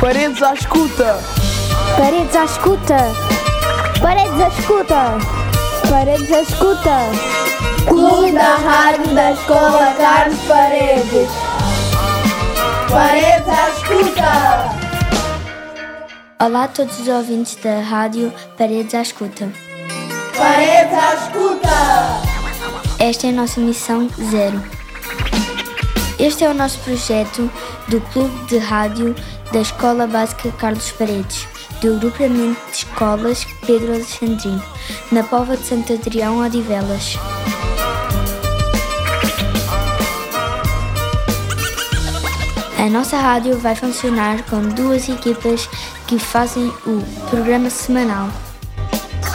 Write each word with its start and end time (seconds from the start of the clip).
Paredes 0.00 0.42
à 0.42 0.54
escuta. 0.54 1.18
Paredes 1.96 2.36
à 2.36 2.44
escuta. 2.44 2.96
Paredes 4.00 4.40
à 4.40 4.48
escuta. 4.48 5.18
Paredes 5.88 6.32
à 6.32 6.42
escuta. 6.42 6.96
Clube 7.88 8.32
da 8.32 8.56
Rádio 8.56 9.14
da 9.14 9.32
Escola 9.32 9.94
Carlos 9.96 10.38
Paredes. 10.48 11.28
Paredes 12.90 13.48
à 13.48 13.70
escuta. 13.70 14.86
Olá 16.38 16.64
a 16.64 16.68
todos 16.68 16.98
os 17.00 17.08
ouvintes 17.08 17.56
da 17.56 17.80
Rádio 17.80 18.32
Paredes 18.58 18.94
à 18.94 19.02
Escuta. 19.02 19.48
Paredes 20.36 20.92
à 20.92 21.14
escuta. 21.14 21.68
Esta 22.98 23.26
é 23.28 23.30
a 23.30 23.32
nossa 23.32 23.60
missão 23.60 24.08
zero. 24.30 24.75
Este 26.18 26.44
é 26.44 26.48
o 26.48 26.54
nosso 26.54 26.78
projeto 26.78 27.50
do 27.88 28.00
Clube 28.12 28.46
de 28.46 28.56
Rádio 28.56 29.14
da 29.52 29.60
Escola 29.60 30.06
Básica 30.06 30.50
Carlos 30.52 30.90
Paredes, 30.92 31.46
do 31.82 31.94
agrupamento 31.94 32.58
de 32.70 32.76
escolas 32.76 33.44
Pedro 33.66 33.92
Alexandrino, 33.92 34.62
na 35.12 35.22
Pova 35.22 35.58
de 35.58 35.64
Santo 35.64 35.92
Adrião, 35.92 36.38
Odivelas. 36.38 37.18
A 42.78 42.88
nossa 42.88 43.18
rádio 43.18 43.58
vai 43.58 43.74
funcionar 43.74 44.42
com 44.44 44.62
duas 44.70 45.10
equipas 45.10 45.68
que 46.06 46.18
fazem 46.18 46.72
o 46.86 47.02
programa 47.28 47.68
semanal. 47.68 48.30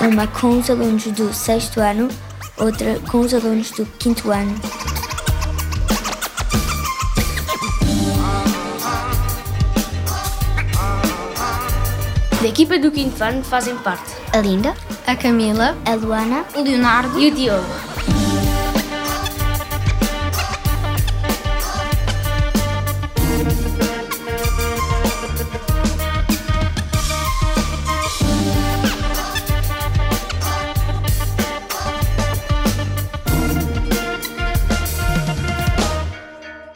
Uma 0.00 0.28
com 0.28 0.60
os 0.60 0.70
alunos 0.70 1.06
do 1.06 1.34
sexto 1.34 1.80
ano, 1.80 2.06
outra 2.56 3.00
com 3.10 3.18
os 3.18 3.34
alunos 3.34 3.72
do 3.72 3.84
quinto 3.84 4.30
ano. 4.30 4.54
Da 12.40 12.46
equipa 12.46 12.78
do 12.78 12.92
quinto 12.92 13.20
ano 13.24 13.42
fazem 13.42 13.76
parte 13.78 14.14
A 14.32 14.38
Linda, 14.38 14.72
a 15.04 15.16
Camila, 15.16 15.76
a 15.84 15.94
Luana, 15.94 16.44
o 16.54 16.60
Leonardo 16.60 17.18
e 17.18 17.28
o 17.28 17.34
Diogo. 17.34 17.64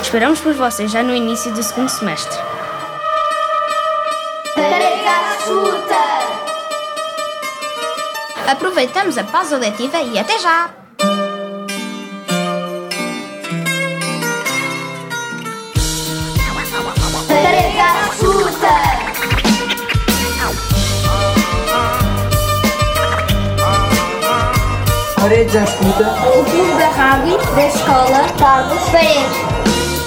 Esperamos 0.00 0.40
por 0.40 0.54
vocês 0.54 0.92
já 0.92 1.02
no 1.02 1.12
início 1.12 1.52
do 1.52 1.60
segundo 1.60 1.88
semestre. 1.88 2.38
Aproveitamos 8.46 9.18
a 9.18 9.24
pausa 9.24 9.58
letiva 9.58 10.00
e 10.00 10.20
até 10.20 10.38
já! 10.38 10.77
Paredes 25.28 25.56
à 25.56 25.64
escuta. 25.64 26.08
O 26.26 26.42
Clube 26.42 26.72
da 26.78 26.88
Rádio 26.88 27.36
da 27.54 27.66
Escola 27.66 28.26
Carlos 28.38 28.82
Paredes. 28.88 29.97